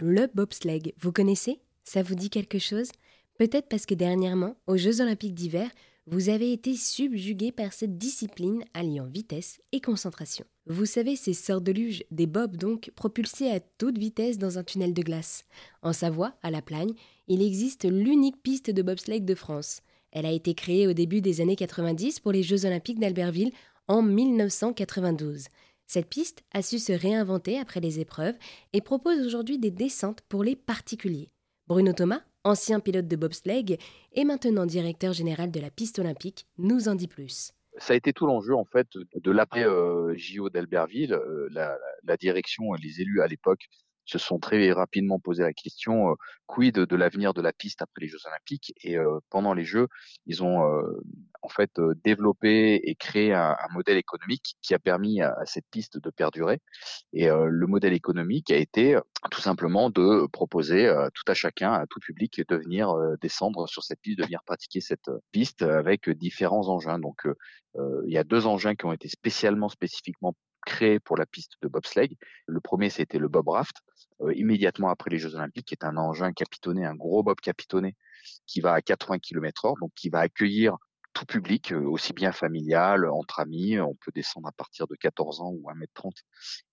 Le 0.00 0.28
bobsleigh, 0.32 0.94
vous 1.00 1.10
connaissez? 1.10 1.58
Ça 1.82 2.04
vous 2.04 2.14
dit 2.14 2.30
quelque 2.30 2.60
chose? 2.60 2.92
Peut-être 3.36 3.68
parce 3.68 3.84
que 3.84 3.94
dernièrement, 3.94 4.54
aux 4.68 4.76
Jeux 4.76 5.00
olympiques 5.00 5.34
d'hiver, 5.34 5.68
vous 6.06 6.28
avez 6.28 6.52
été 6.52 6.76
subjugué 6.76 7.50
par 7.50 7.72
cette 7.72 7.98
discipline 7.98 8.62
alliant 8.74 9.06
vitesse 9.06 9.60
et 9.72 9.80
concentration. 9.80 10.44
Vous 10.66 10.86
savez, 10.86 11.16
ces 11.16 11.32
sortes 11.34 11.64
de 11.64 11.72
luges, 11.72 12.04
des 12.12 12.28
bobs 12.28 12.56
donc, 12.56 12.92
propulsés 12.94 13.50
à 13.50 13.58
toute 13.58 13.98
vitesse 13.98 14.38
dans 14.38 14.56
un 14.56 14.62
tunnel 14.62 14.94
de 14.94 15.02
glace. 15.02 15.44
En 15.82 15.92
Savoie, 15.92 16.34
à 16.44 16.52
La 16.52 16.62
Plagne, 16.62 16.94
il 17.26 17.42
existe 17.42 17.84
l'unique 17.84 18.40
piste 18.40 18.70
de 18.70 18.82
bobsleigh 18.82 19.24
de 19.24 19.34
France. 19.34 19.80
Elle 20.12 20.26
a 20.26 20.32
été 20.32 20.54
créée 20.54 20.86
au 20.86 20.92
début 20.92 21.20
des 21.20 21.40
années 21.40 21.56
90 21.56 22.20
pour 22.20 22.30
les 22.30 22.44
Jeux 22.44 22.66
olympiques 22.66 23.00
d'Albertville 23.00 23.50
en 23.88 24.02
1992. 24.02 25.48
Cette 25.90 26.10
piste 26.10 26.44
a 26.52 26.60
su 26.60 26.78
se 26.78 26.92
réinventer 26.92 27.58
après 27.58 27.80
les 27.80 27.98
épreuves 27.98 28.36
et 28.74 28.82
propose 28.82 29.24
aujourd'hui 29.24 29.58
des 29.58 29.70
descentes 29.70 30.20
pour 30.28 30.44
les 30.44 30.54
particuliers. 30.54 31.30
Bruno 31.66 31.94
Thomas, 31.94 32.20
ancien 32.44 32.78
pilote 32.78 33.08
de 33.08 33.16
bobsleigh 33.16 33.78
et 34.12 34.24
maintenant 34.24 34.66
directeur 34.66 35.14
général 35.14 35.50
de 35.50 35.60
la 35.60 35.70
piste 35.70 35.98
olympique, 35.98 36.46
nous 36.58 36.88
en 36.88 36.94
dit 36.94 37.08
plus. 37.08 37.52
Ça 37.78 37.94
a 37.94 37.96
été 37.96 38.12
tout 38.12 38.26
l'enjeu 38.26 38.54
en 38.54 38.66
fait 38.66 38.86
de 39.14 39.30
l'après 39.30 39.64
euh, 39.64 40.12
JO 40.14 40.50
d'Albertville. 40.50 41.14
Euh, 41.14 41.48
la, 41.52 42.16
direction 42.18 42.74
et 42.74 42.78
les 42.82 43.00
élus 43.00 43.22
à 43.22 43.26
l'époque 43.26 43.68
se 44.04 44.18
sont 44.18 44.38
très 44.38 44.70
rapidement 44.72 45.18
posé 45.18 45.42
la 45.42 45.54
question 45.54 46.10
euh, 46.10 46.14
quid 46.46 46.74
de 46.74 46.96
l'avenir 46.96 47.32
de 47.32 47.40
la 47.40 47.54
piste 47.54 47.80
après 47.80 48.02
les 48.02 48.08
Jeux 48.08 48.26
Olympiques? 48.26 48.74
Et 48.82 48.98
pendant 49.30 49.54
les 49.54 49.64
Jeux 49.64 49.88
ils 50.26 50.42
ont 50.42 50.60
en 51.42 51.48
fait 51.48 51.70
développé 52.04 52.80
et 52.82 52.94
créé 52.94 53.32
un, 53.32 53.56
modèle 53.72 53.96
économique 53.96 54.56
qui 54.62 54.74
a 54.74 54.78
permis 54.78 55.20
à, 55.20 55.34
cette 55.44 55.66
piste 55.70 55.98
de 55.98 56.10
perdurer 56.10 56.60
et 57.12 57.28
le 57.28 57.66
modèle 57.66 57.92
économique 57.92 58.50
a 58.50 58.56
été 58.56 58.98
tout 59.30 59.40
simplement 59.40 59.90
de 59.90 60.26
proposer 60.32 60.92
tout 61.14 61.30
à 61.30 61.34
chacun 61.34 61.72
à 61.72 61.86
tout 61.86 62.00
public 62.00 62.42
de 62.48 62.56
venir 62.56 62.94
descendre 63.20 63.68
sur 63.68 63.82
cette 63.82 64.00
piste 64.00 64.18
de 64.18 64.24
venir 64.24 64.42
pratiquer 64.44 64.80
cette 64.80 65.10
piste 65.32 65.62
avec 65.62 66.08
différents 66.10 66.68
engins 66.68 66.98
donc 66.98 67.22
il 68.06 68.12
y 68.12 68.18
a 68.18 68.24
deux 68.24 68.46
engins 68.46 68.74
qui 68.74 68.86
ont 68.86 68.92
été 68.92 69.08
spécialement 69.08 69.68
spécifiquement 69.68 70.34
créé 70.68 71.00
pour 71.00 71.16
la 71.16 71.26
piste 71.26 71.54
de 71.62 71.68
bobsleigh. 71.68 72.16
Le 72.46 72.60
premier, 72.60 72.90
c'était 72.90 73.18
le 73.18 73.28
bob 73.28 73.48
raft, 73.48 73.76
euh, 74.20 74.32
immédiatement 74.34 74.90
après 74.90 75.10
les 75.10 75.18
Jeux 75.18 75.34
Olympiques, 75.34 75.66
qui 75.66 75.74
est 75.74 75.84
un 75.84 75.96
engin 75.96 76.32
capitonné, 76.32 76.84
un 76.84 76.94
gros 76.94 77.22
bob 77.22 77.40
capitonné 77.40 77.96
qui 78.46 78.60
va 78.60 78.74
à 78.74 78.82
80 78.82 79.18
km/h, 79.18 79.80
donc 79.80 79.92
qui 79.94 80.10
va 80.10 80.20
accueillir 80.20 80.76
tout 81.18 81.26
public, 81.26 81.72
euh, 81.72 81.82
aussi 81.84 82.12
bien 82.12 82.30
familial, 82.30 83.04
entre 83.10 83.40
amis. 83.40 83.80
On 83.80 83.94
peut 83.94 84.12
descendre 84.14 84.46
à 84.46 84.52
partir 84.52 84.86
de 84.86 84.94
14 84.94 85.40
ans 85.40 85.50
ou 85.50 85.68
1m30 85.68 86.12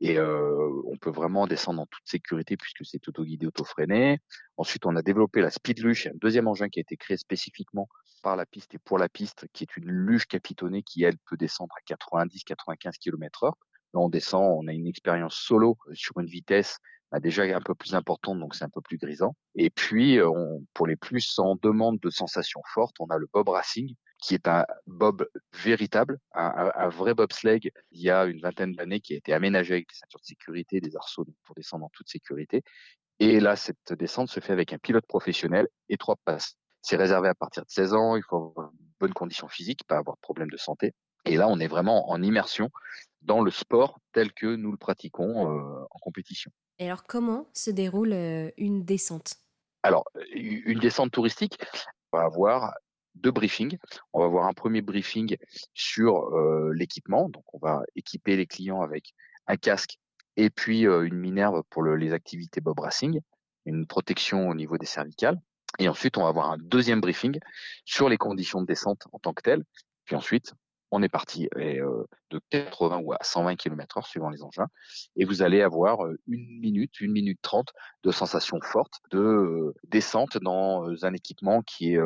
et 0.00 0.18
euh, 0.18 0.82
on 0.86 0.96
peut 0.96 1.10
vraiment 1.10 1.46
descendre 1.46 1.80
en 1.80 1.86
toute 1.86 2.02
sécurité 2.04 2.56
puisque 2.56 2.84
c'est 2.84 3.06
auto-guidé, 3.08 3.46
auto-freiné. 3.46 4.18
Ensuite, 4.56 4.84
on 4.84 4.96
a 4.96 5.02
développé 5.02 5.40
la 5.40 5.50
Speed 5.50 5.78
Luge, 5.78 6.08
un 6.08 6.16
deuxième 6.16 6.48
engin 6.48 6.68
qui 6.68 6.80
a 6.80 6.82
été 6.82 6.96
créé 6.96 7.16
spécifiquement 7.16 7.88
par 8.24 8.34
la 8.34 8.44
piste 8.44 8.74
et 8.74 8.78
pour 8.78 8.98
la 8.98 9.08
piste, 9.08 9.46
qui 9.52 9.62
est 9.62 9.76
une 9.76 9.90
luge 9.90 10.26
capitonnée 10.26 10.82
qui, 10.82 11.04
elle, 11.04 11.18
peut 11.18 11.36
descendre 11.36 11.74
à 11.76 11.94
90-95 11.94 12.98
km/h. 12.98 13.52
Là, 13.94 14.00
on 14.00 14.08
descend, 14.08 14.42
on 14.58 14.66
a 14.66 14.72
une 14.72 14.88
expérience 14.88 15.36
solo 15.36 15.78
euh, 15.88 15.94
sur 15.94 16.18
une 16.18 16.26
vitesse 16.26 16.78
bah, 17.12 17.20
déjà 17.20 17.42
un 17.42 17.60
peu 17.60 17.74
plus 17.74 17.94
importante, 17.94 18.40
donc 18.40 18.56
c'est 18.56 18.64
un 18.64 18.70
peu 18.70 18.80
plus 18.80 18.96
grisant. 18.96 19.36
Et 19.54 19.70
puis, 19.70 20.18
euh, 20.18 20.28
on, 20.28 20.64
pour 20.74 20.88
les 20.88 20.96
plus 20.96 21.38
en 21.38 21.56
demande 21.62 22.00
de 22.00 22.10
sensations 22.10 22.62
fortes, 22.72 22.96
on 22.98 23.06
a 23.06 23.18
le 23.18 23.28
Bob 23.32 23.48
Racing, 23.50 23.94
qui 24.22 24.34
est 24.34 24.46
un 24.46 24.64
bob 24.86 25.28
véritable, 25.52 26.18
un, 26.32 26.70
un, 26.74 26.88
vrai 26.88 27.12
bobsleigh 27.12 27.60
il 27.90 28.00
y 28.00 28.08
a 28.08 28.24
une 28.24 28.40
vingtaine 28.40 28.72
d'années 28.72 29.00
qui 29.00 29.14
a 29.14 29.16
été 29.16 29.32
aménagé 29.32 29.74
avec 29.74 29.88
des 29.88 29.96
ceintures 29.96 30.20
de 30.20 30.24
sécurité, 30.24 30.80
des 30.80 30.96
arceaux 30.96 31.26
pour 31.42 31.54
descendre 31.56 31.84
en 31.86 31.90
toute 31.92 32.08
sécurité. 32.08 32.62
Et 33.18 33.40
là, 33.40 33.56
cette 33.56 33.92
descente 33.92 34.30
se 34.30 34.38
fait 34.38 34.52
avec 34.52 34.72
un 34.72 34.78
pilote 34.78 35.06
professionnel 35.06 35.66
et 35.88 35.96
trois 35.96 36.16
passes. 36.24 36.54
C'est 36.82 36.96
réservé 36.96 37.28
à 37.28 37.34
partir 37.34 37.64
de 37.64 37.70
16 37.70 37.94
ans, 37.94 38.16
il 38.16 38.22
faut 38.22 38.36
avoir 38.36 38.70
une 38.72 38.88
bonne 39.00 39.12
condition 39.12 39.48
physique, 39.48 39.84
pas 39.86 39.98
avoir 39.98 40.16
de 40.16 40.20
problème 40.20 40.50
de 40.50 40.56
santé. 40.56 40.94
Et 41.24 41.36
là, 41.36 41.48
on 41.48 41.58
est 41.58 41.68
vraiment 41.68 42.08
en 42.10 42.22
immersion 42.22 42.70
dans 43.22 43.40
le 43.40 43.50
sport 43.50 43.98
tel 44.12 44.32
que 44.32 44.54
nous 44.54 44.70
le 44.70 44.76
pratiquons 44.78 45.50
euh, 45.50 45.84
en 45.90 45.98
compétition. 46.00 46.50
Et 46.78 46.86
alors, 46.86 47.04
comment 47.04 47.48
se 47.54 47.70
déroule 47.70 48.12
euh, 48.12 48.50
une 48.56 48.84
descente? 48.84 49.34
Alors, 49.82 50.04
une 50.32 50.78
descente 50.78 51.10
touristique, 51.10 51.58
on 52.12 52.18
va 52.18 52.24
avoir 52.24 52.72
deux 53.14 53.30
briefings. 53.30 53.78
On 54.12 54.20
va 54.20 54.26
avoir 54.26 54.46
un 54.46 54.52
premier 54.52 54.82
briefing 54.82 55.36
sur 55.74 56.34
euh, 56.34 56.72
l'équipement. 56.74 57.28
Donc, 57.28 57.44
on 57.54 57.58
va 57.58 57.82
équiper 57.96 58.36
les 58.36 58.46
clients 58.46 58.82
avec 58.82 59.14
un 59.46 59.56
casque 59.56 59.98
et 60.36 60.48
puis 60.50 60.82
une 60.84 61.18
minerve 61.18 61.62
pour 61.68 61.84
les 61.84 62.12
activités 62.14 62.62
bob 62.62 62.78
racing, 62.78 63.20
une 63.66 63.86
protection 63.86 64.48
au 64.48 64.54
niveau 64.54 64.78
des 64.78 64.86
cervicales. 64.86 65.38
Et 65.78 65.88
ensuite, 65.88 66.16
on 66.16 66.22
va 66.22 66.28
avoir 66.28 66.50
un 66.50 66.58
deuxième 66.58 67.00
briefing 67.00 67.38
sur 67.84 68.08
les 68.08 68.16
conditions 68.16 68.62
de 68.62 68.66
descente 68.66 69.06
en 69.12 69.18
tant 69.18 69.34
que 69.34 69.42
telles. 69.42 69.64
Puis 70.04 70.16
ensuite, 70.16 70.54
on 70.92 71.02
est 71.02 71.08
parti 71.08 71.48
euh, 71.56 72.04
de 72.30 72.40
80 72.50 72.98
ou 72.98 73.12
à 73.14 73.18
120 73.22 73.56
km 73.56 73.96
heure 73.96 74.06
suivant 74.06 74.28
les 74.28 74.42
engins, 74.42 74.68
et 75.16 75.24
vous 75.24 75.42
allez 75.42 75.62
avoir 75.62 76.04
euh, 76.04 76.18
une 76.28 76.60
minute, 76.60 77.00
une 77.00 77.12
minute 77.12 77.40
trente 77.40 77.72
de 78.04 78.12
sensations 78.12 78.60
fortes 78.60 79.00
de 79.10 79.18
euh, 79.18 79.74
descente 79.84 80.36
dans 80.38 80.86
un 81.02 81.14
équipement 81.14 81.62
qui 81.62 81.94
est 81.94 82.00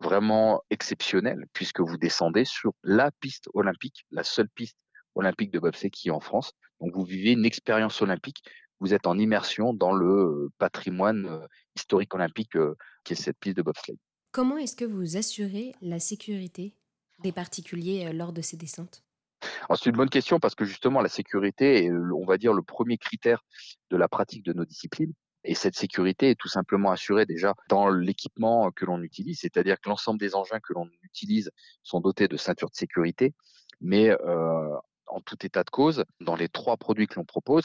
vraiment 0.00 0.62
exceptionnel 0.70 1.46
puisque 1.52 1.80
vous 1.80 1.96
descendez 1.96 2.44
sur 2.44 2.72
la 2.82 3.10
piste 3.20 3.48
olympique, 3.54 4.04
la 4.10 4.24
seule 4.24 4.48
piste 4.48 4.76
olympique 5.14 5.50
de 5.50 5.58
bobsleigh 5.58 5.90
qui 5.90 6.08
est 6.08 6.12
en 6.12 6.20
France. 6.20 6.52
Donc 6.80 6.94
vous 6.94 7.04
vivez 7.04 7.32
une 7.32 7.44
expérience 7.44 8.02
olympique. 8.02 8.42
Vous 8.80 8.92
êtes 8.92 9.06
en 9.06 9.18
immersion 9.18 9.72
dans 9.72 9.92
le 9.92 10.50
patrimoine 10.58 11.46
historique 11.74 12.14
olympique 12.14 12.52
qui 13.04 13.14
est 13.14 13.16
cette 13.16 13.38
piste 13.38 13.56
de 13.56 13.62
bobsleigh. 13.62 13.98
Comment 14.36 14.58
est-ce 14.58 14.76
que 14.76 14.84
vous 14.84 15.16
assurez 15.16 15.74
la 15.80 15.98
sécurité 15.98 16.74
des 17.22 17.32
particuliers 17.32 18.06
euh, 18.06 18.12
lors 18.12 18.34
de 18.34 18.42
ces 18.42 18.58
descentes? 18.58 19.02
C'est 19.70 19.86
une 19.86 19.96
bonne 19.96 20.10
question 20.10 20.40
parce 20.40 20.54
que 20.54 20.66
justement 20.66 21.00
la 21.00 21.08
sécurité 21.08 21.84
est, 21.84 21.90
on 21.90 22.26
va 22.26 22.36
dire, 22.36 22.52
le 22.52 22.60
premier 22.62 22.98
critère 22.98 23.42
de 23.90 23.96
la 23.96 24.08
pratique 24.08 24.44
de 24.44 24.52
nos 24.52 24.66
disciplines. 24.66 25.14
Et 25.46 25.54
cette 25.54 25.76
sécurité 25.76 26.30
est 26.30 26.34
tout 26.34 26.48
simplement 26.48 26.90
assurée 26.90 27.24
déjà 27.24 27.54
dans 27.68 27.88
l'équipement 27.88 28.72
que 28.72 28.84
l'on 28.84 29.00
utilise, 29.00 29.40
c'est-à-dire 29.40 29.80
que 29.80 29.88
l'ensemble 29.88 30.18
des 30.18 30.34
engins 30.34 30.58
que 30.58 30.72
l'on 30.72 30.90
utilise 31.02 31.50
sont 31.84 32.00
dotés 32.00 32.26
de 32.26 32.36
ceintures 32.36 32.70
de 32.70 32.74
sécurité, 32.74 33.32
mais 33.80 34.10
euh, 34.10 34.76
en 35.06 35.20
tout 35.20 35.36
état 35.46 35.62
de 35.62 35.70
cause, 35.70 36.04
dans 36.20 36.34
les 36.34 36.48
trois 36.48 36.76
produits 36.76 37.06
que 37.06 37.14
l'on 37.14 37.24
propose, 37.24 37.62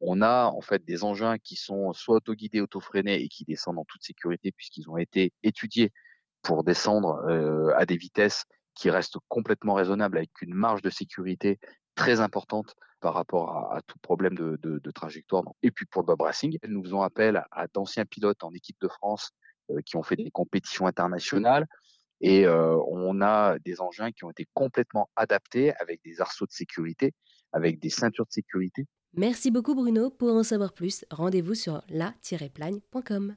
on 0.00 0.22
a 0.22 0.46
en 0.46 0.60
fait 0.60 0.84
des 0.84 1.02
engins 1.02 1.36
qui 1.38 1.56
sont 1.56 1.92
soit 1.92 2.16
autoguidés, 2.16 2.60
auto-freinés 2.60 3.20
et 3.20 3.28
qui 3.28 3.44
descendent 3.44 3.78
en 3.78 3.84
toute 3.84 4.04
sécurité 4.04 4.52
puisqu'ils 4.52 4.88
ont 4.88 4.96
été 4.96 5.32
étudiés 5.42 5.92
pour 6.42 6.62
descendre 6.62 7.24
euh, 7.28 7.74
à 7.76 7.86
des 7.86 7.96
vitesses 7.96 8.44
qui 8.74 8.90
reste 8.90 9.16
complètement 9.28 9.74
raisonnable 9.74 10.18
avec 10.18 10.30
une 10.42 10.54
marge 10.54 10.82
de 10.82 10.90
sécurité 10.90 11.58
très 11.96 12.20
importante 12.20 12.76
par 13.00 13.14
rapport 13.14 13.72
à, 13.72 13.80
tout 13.86 13.98
problème 14.00 14.34
de, 14.34 14.90
trajectoire. 14.92 15.42
Et 15.62 15.70
puis 15.70 15.86
pour 15.86 16.02
le 16.02 16.06
Bob 16.06 16.20
Racing, 16.20 16.58
nous 16.68 16.82
faisons 16.84 17.02
appel 17.02 17.42
à, 17.50 17.66
d'anciens 17.72 18.04
pilotes 18.04 18.44
en 18.44 18.52
équipe 18.52 18.76
de 18.80 18.88
France 18.88 19.30
euh, 19.70 19.80
qui 19.84 19.96
ont 19.96 20.02
fait 20.02 20.16
des 20.16 20.30
compétitions 20.30 20.86
internationales. 20.86 21.66
Et 22.20 22.46
euh, 22.46 22.78
on 22.88 23.20
a 23.20 23.58
des 23.58 23.80
engins 23.80 24.10
qui 24.12 24.24
ont 24.24 24.30
été 24.30 24.46
complètement 24.54 25.10
adaptés 25.16 25.74
avec 25.76 26.00
des 26.04 26.20
arceaux 26.20 26.46
de 26.46 26.52
sécurité, 26.52 27.12
avec 27.52 27.78
des 27.78 27.90
ceintures 27.90 28.24
de 28.24 28.32
sécurité. 28.32 28.86
Merci 29.14 29.50
beaucoup 29.50 29.74
Bruno. 29.74 30.10
Pour 30.10 30.30
en 30.34 30.42
savoir 30.42 30.72
plus, 30.72 31.04
rendez-vous 31.10 31.54
sur 31.54 31.82
la-plagne.com. 31.88 33.34